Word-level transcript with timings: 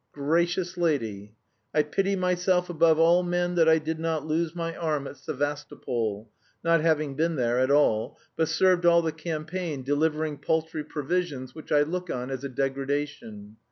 "Gracious 0.13 0.77
Lady! 0.77 1.35
"I 1.75 1.83
pity 1.83 2.15
myself 2.15 2.71
above 2.71 2.97
all 2.97 3.21
men 3.21 3.53
that 3.53 3.69
I 3.69 3.77
did 3.77 3.99
not 3.99 4.25
lose 4.25 4.55
my 4.55 4.75
arm 4.75 5.05
at 5.05 5.15
Sevastopol, 5.17 6.27
not 6.63 6.81
having 6.81 7.13
been 7.13 7.35
there 7.35 7.59
at 7.59 7.69
all, 7.69 8.17
but 8.35 8.47
served 8.47 8.83
all 8.83 9.03
the 9.03 9.11
campaign 9.11 9.83
delivering 9.83 10.39
paltry 10.39 10.83
provisions, 10.83 11.53
which 11.53 11.71
I 11.71 11.83
look 11.83 12.09
on 12.09 12.31
as 12.31 12.43
a 12.43 12.49
degradation. 12.49 13.57